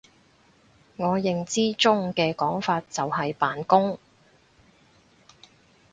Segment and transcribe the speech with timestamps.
[0.95, 3.99] 我認知中嘅講法就係扮工！